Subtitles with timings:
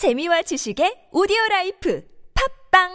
[0.00, 2.02] 재미와 지식의 오디오 라이프
[2.72, 2.88] 팟빵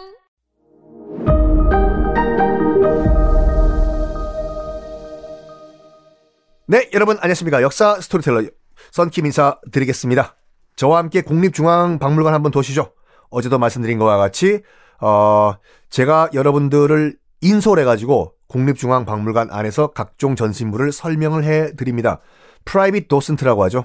[6.66, 7.62] 네, 여러분 안녕하십니까.
[7.62, 8.48] 역사 스토리텔러
[8.90, 10.34] 썬킴 인사 드리겠습니다.
[10.74, 12.92] 저와 함께 국립중앙박물관 한번 도시죠.
[13.30, 14.62] 어제도 말씀드린 것과 같이
[15.00, 15.54] 어,
[15.90, 22.20] 제가 여러분들을 인솔해 가지고 국립중앙박물관 안에서 각종 전시물을 설명을 해 드립니다.
[22.64, 23.84] private 도슨트라고 하죠.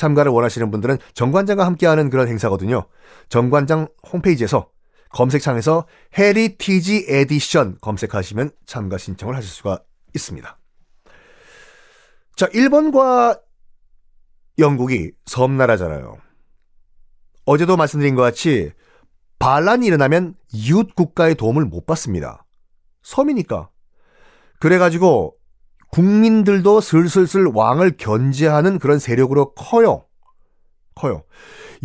[0.00, 2.86] 참가를 원하시는 분들은 정관장과 함께하는 그런 행사거든요.
[3.28, 4.70] 정관장 홈페이지에서
[5.10, 5.86] 검색창에서
[6.16, 9.80] heritage edition 검색하시면 참가 신청을 하실 수가
[10.14, 10.58] 있습니다.
[12.34, 13.38] 자, 일본과
[14.58, 16.16] 영국이 섬나라잖아요.
[17.44, 18.72] 어제도 말씀드린 것 같이
[19.38, 22.46] 반란이 일어나면 이웃 국가의 도움을 못 받습니다.
[23.02, 23.68] 섬이니까.
[24.60, 25.34] 그래가지고
[25.90, 30.06] 국민들도 슬슬슬 왕을 견제하는 그런 세력으로 커요.
[30.94, 31.24] 커요.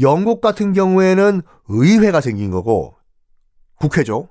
[0.02, 2.95] 영국 같은 경우에는 의회가 생긴 거고
[3.76, 4.30] 국회죠.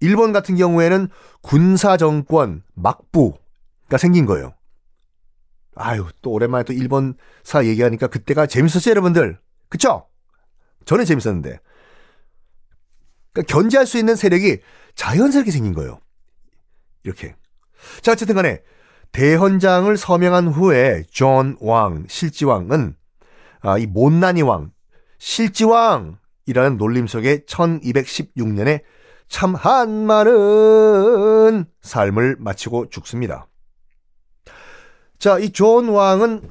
[0.00, 1.08] 일본 같은 경우에는
[1.42, 4.54] 군사 정권 막부가 생긴 거예요.
[5.74, 9.38] 아유, 또 오랜만에 또 일본사 얘기하니까 그때가 재밌었어요, 여러분들.
[9.68, 10.06] 그쵸?
[10.86, 11.58] 저는 재밌었는데.
[13.32, 14.60] 그러니까 견제할 수 있는 세력이
[14.94, 16.00] 자연스럽게 생긴 거예요.
[17.02, 17.36] 이렇게.
[18.00, 18.62] 자, 어쨌든 간에
[19.20, 22.96] 대헌장을 서명한 후에 존 왕, 실지왕은
[23.62, 24.72] 아, 이 못난이 왕,
[25.16, 28.82] 실지왕이라는 놀림 속에 1216년에
[29.28, 30.34] 참 한많은
[31.80, 33.46] 삶을 마치고 죽습니다.
[35.18, 36.42] 자, 이 존 왕은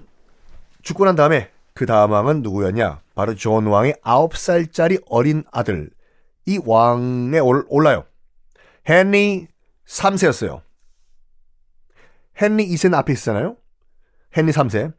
[0.81, 2.99] 죽고 난 다음에 그 다음 왕은 누구였냐?
[3.13, 5.91] 바로 존 왕의 9살짜리 어린 아들,
[6.47, 8.05] 이 왕에 올라요.
[8.89, 9.45] 헨리
[9.87, 10.64] 3세였어요.
[12.41, 13.57] 헨리 2세는 앞에 있잖아요?
[14.35, 14.93] 헨리 3세.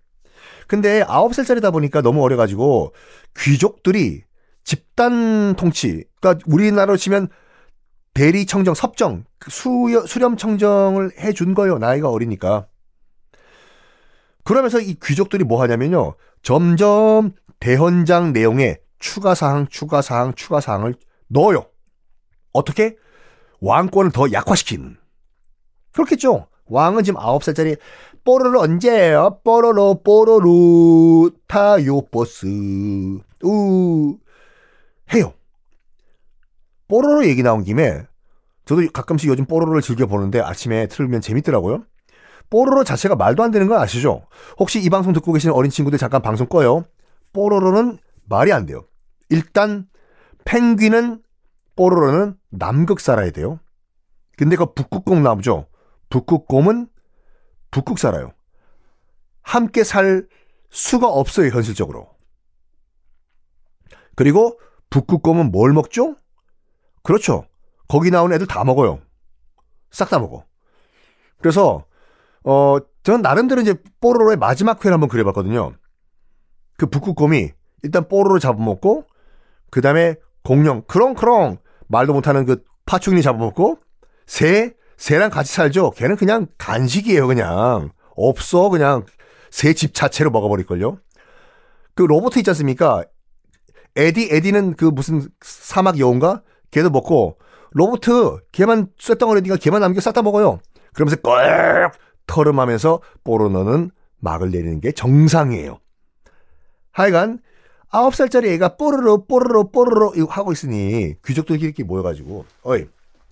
[0.67, 2.95] 근데 9살짜리다 보니까 너무 어려가지고
[3.39, 4.25] 귀족들이
[4.65, 7.29] 집단 통치, 그러니까 우리나라로 치면
[8.15, 11.79] 대리 청정, 섭정, 수, 수렴 청정을 해준 거예요.
[11.79, 12.67] 나이가 어리니까.
[14.43, 16.15] 그러면서 이 귀족들이 뭐 하냐면요.
[16.43, 20.95] 점점 대헌장 내용에 추가 사항, 추가 사항, 추가 사항을
[21.29, 21.67] 넣어요.
[22.53, 22.97] 어떻게?
[23.61, 24.97] 왕권을 더 약화시킨.
[25.93, 26.49] 그렇겠죠.
[26.69, 27.79] 왕은 지금 9살짜리
[28.25, 29.41] 뽀로로 언제예요?
[29.45, 32.47] 뽀로로 뽀로로 타요 버스
[33.43, 34.19] 우
[35.15, 35.33] 해요.
[36.89, 38.05] 뽀로로 얘기 나온 김에
[38.65, 41.85] 저도 가끔씩 요즘 뽀로로를 즐겨 보는데 아침에 틀면 재밌더라고요.
[42.51, 44.27] 뽀로로 자체가 말도 안 되는 거 아시죠?
[44.59, 46.85] 혹시 이 방송 듣고 계시는 어린 친구들 잠깐 방송 꺼요.
[47.33, 47.99] 뽀로로는
[48.29, 48.85] 말이 안 돼요.
[49.29, 49.87] 일단
[50.45, 51.23] 펭귄은
[51.77, 53.61] 뽀로로는 남극 살아야 돼요.
[54.37, 55.67] 근데 그 북극곰 나오죠.
[56.11, 56.89] 북극곰은
[57.71, 58.33] 북극 살아요.
[59.43, 60.27] 함께 살
[60.71, 62.09] 수가 없어요, 현실적으로.
[64.15, 64.59] 그리고
[64.91, 66.17] 북극곰은 뭘 먹죠?
[67.03, 67.47] 그렇죠.
[67.89, 69.01] 거기 나온 애들 다 먹어요.
[69.91, 70.45] 싹 다 먹어.
[71.39, 71.85] 그래서,
[72.45, 75.75] 어, 저는 나름대로 이제 뽀로로의 마지막 회를 한번 그려봤거든요.
[76.77, 77.53] 그 북극곰이
[77.83, 79.05] 일단 뽀로로 잡아먹고,
[79.71, 81.59] 그 다음에 공룡, 크롱크롱,
[81.89, 83.79] 말도 못하는 그 파충류 잡아먹고,
[84.27, 85.91] 새, 새랑 같이 살죠.
[85.93, 87.91] 걔는 그냥 간식이에요, 그냥.
[88.17, 89.05] 없어, 그냥.
[89.51, 90.99] 새 집 자체로 먹어버릴걸요.
[91.95, 93.05] 그 로봇 있지 않습니까?
[93.97, 96.43] 에디, 에디는 그 무슨 사막 여운가?
[96.71, 97.39] 걔도 먹고,
[97.71, 100.61] 로보트, 걔만 쇳덩어리니까 걔만 남겨 싹 다 먹어요.
[100.93, 101.91] 그러면서 꺼얼
[102.27, 105.79] 트림하면서 뽀로로는 막을 내리는 게 정상이에요.
[106.93, 107.39] 하여간,
[107.93, 112.87] 9살짜리 애가 뽀로로, 뽀로로, 뽀로로 하고 있으니 귀족들끼리 모여가지고, 어이,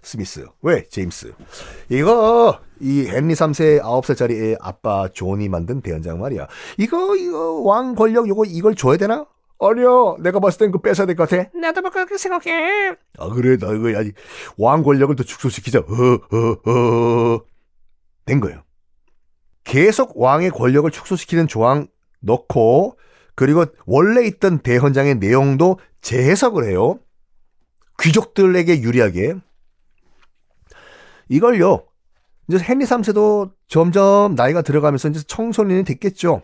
[0.05, 0.47] 스미스.
[0.63, 0.85] 왜?
[0.89, 1.33] 제임스.
[1.89, 6.47] 이거, 이 헨리 3세 9살짜리 애 아빠 존이 만든 대헌장 말이야.
[6.79, 9.27] 이거, 이거, 왕 권력 요거 이걸 줘야 되나?
[9.61, 9.87] 아니야.
[10.21, 11.49] 내가 봤을 땐 그 뺏어야 될 것 같아.
[11.59, 12.91] 나도 뭐 그렇게 생각해.
[13.19, 13.57] 아, 그래.
[13.57, 14.11] 나 이거, 아니,
[14.59, 15.79] 왕 권력을 더 축소시키자.
[15.81, 17.41] 어, 어, 어.
[18.27, 18.63] 된 거예요.
[19.65, 21.87] 계속 왕의 권력을 축소시키는 조항
[22.21, 22.99] 넣고,
[23.35, 26.99] 그리고 원래 있던 대헌장의 내용도 재해석을 해요.
[28.01, 29.35] 귀족들에게 유리하게.
[31.29, 31.87] 이걸요.
[32.49, 36.43] 이제 헨리 3세도 점점 나이가 들어가면서 이제 청소년이 됐겠죠.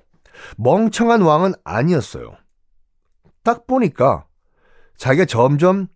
[0.57, 2.37] 멍청한 왕은 아니었어요.
[3.43, 4.27] 딱 보니까
[4.97, 5.89] 자기가 점점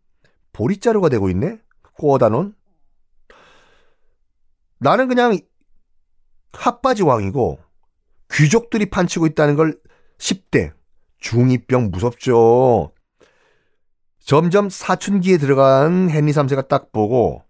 [0.53, 1.59] 보리자루가 되고 있네?
[1.99, 2.55] 꼬다 놓은?
[4.79, 5.39] 나는 그냥
[6.53, 7.59] 핫바지 왕이고
[8.33, 9.79] 귀족들이 판치고 있다는 걸
[10.19, 10.73] 10대
[11.23, 12.93] 중2병 무섭죠.
[14.19, 17.44] 점점 사춘기에 들어간 헨리 3세가 딱 보고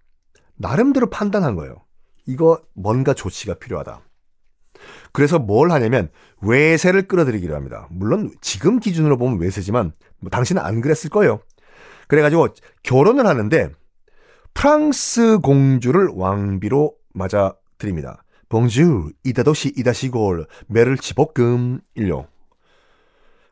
[0.57, 1.83] 나름대로 판단한 거예요.
[2.27, 4.01] 이거 뭔가 조치가 필요하다.
[5.13, 6.11] 그래서 뭘 하냐면
[6.43, 7.89] 외세를 끌어들이기로 합니다.
[7.91, 11.41] 물론 지금 기준으로 보면 외세지만 뭐 당신은 안 그랬을 거예요.
[12.09, 12.49] 그래가지고
[12.83, 13.71] 결혼을 하는데
[14.53, 18.25] 프랑스 공주를 왕비로 맞아 드립니다.
[18.49, 22.27] 봉주 이다도시 이다시골 메를 치볶음 일요.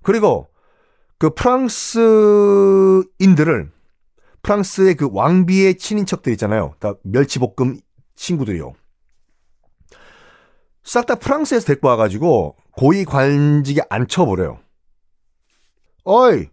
[0.03, 0.49] 그리고
[1.19, 3.71] 그 프랑스인들을
[4.43, 6.75] 프랑스의 그 왕비의 친인척들 있잖아요.
[6.81, 7.81] 다 멸치볶음
[8.17, 8.73] 친구들이요.
[10.85, 14.59] 싹 다 프랑스에서 데리고 와가지고 고위 관직에 앉혀버려요.
[16.05, 16.49] 어이!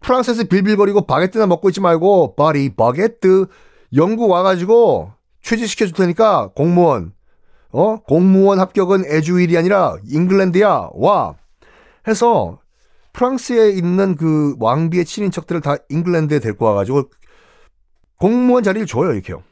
[0.00, 3.46] 프랑스에서 빌빌거리고 바게트나 먹고 있지 말고 바리 바게트
[3.94, 7.12] 영국 와가지고 취직시켜 줄 테니까 공무원
[7.70, 11.34] 어 공무원 합격은 에주일이 아니라 잉글랜드야 와
[12.06, 12.60] 해서
[13.12, 17.10] 프랑스에 있는 그 왕비의 친인척들을 다 잉글랜드에 데리고 와가지고
[18.18, 19.42] 공무원 자리를 줘요 이렇게요.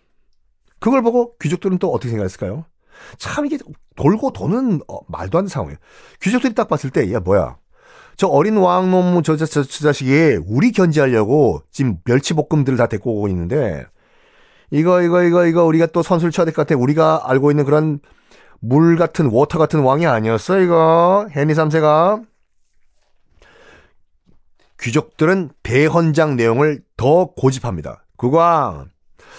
[0.80, 2.64] 그걸 보고 귀족들은 또 어떻게 생각했을까요?
[3.18, 3.58] 참 이게
[3.96, 5.78] 돌고 도는 어, 말도 안 되는 상황이에요.
[6.22, 7.56] 귀족들이 딱 봤을 때, 야 뭐야,
[8.16, 13.28] 저 어린 왕놈 저, 저, 저, 저 자식이 우리 견제하려고 지금 멸치볶음들을 다 데리고 오고
[13.28, 13.84] 있는데
[14.70, 16.78] 이거 이거 이거 이거 우리가 또 선수를 쳐야 될 것 같아.
[16.80, 18.00] 우리가 알고 있는 그런
[18.60, 22.24] 물 같은 water 같은 왕이 아니었어 이거 헨리 3세가
[24.80, 28.05] 귀족들은 대헌장 내용을 더 고집합니다.
[28.16, 28.90] 국왕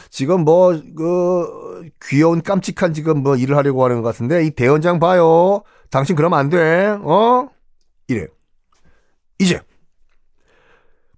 [0.10, 5.64] 지금 뭐 그 귀여운 깜찍한 지금 뭐 일을 하려고 하는 것 같은데 이 대헌장 봐요.
[5.90, 6.88] 당신 그러면 안 돼.
[6.88, 7.50] 어?
[8.08, 8.28] 이래.
[9.40, 9.62] 이제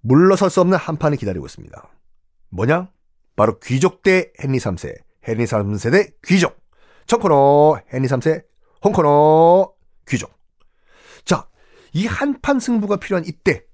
[0.02, 1.88] 물러설 수 없는 한판을 기다리고 있습니다.
[2.50, 2.90] 뭐냐?
[3.36, 4.94] 바로 귀족 대 헨리 3세.
[5.26, 6.58] 헨리 3세 대 귀족.
[7.06, 8.44] 청코노 헨리 3세,
[8.84, 9.74] 홍코노
[10.06, 10.30] 귀족.
[11.24, 11.48] 자,
[11.92, 13.64] 이 한판 승부가 필요한 이때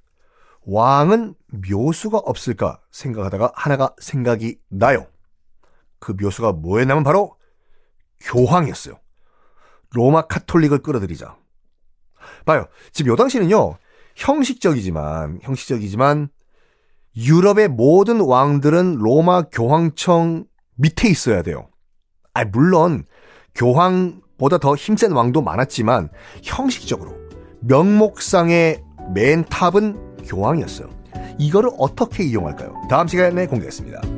[0.66, 1.34] 왕은
[1.70, 5.06] 묘수가 없을까 생각하다가 하나가 생각이 나요.
[6.00, 7.36] 그 묘수가 뭐였냐면 바로
[8.20, 8.98] 교황이었어요.
[9.92, 11.36] 로마 카톨릭을 끌어들이자.
[12.44, 12.66] 봐요.
[12.92, 13.78] 지금 요 당시는요.
[14.16, 16.28] 형식적이지만 형식적이지만
[17.16, 21.68] 유럽의 모든 왕들은 로마 교황청 밑에 있어야 돼요.
[22.34, 23.06] 아 물론
[23.54, 26.10] 교황보다 더 힘센 왕도 많았지만
[26.42, 27.14] 형식적으로
[27.60, 28.82] 명목상의
[29.14, 30.88] 맨 탑은 교황이었어요.
[31.38, 32.74] 이거를 어떻게 이용할까요?
[32.88, 34.15] 다음 시간에 공개하겠습니다.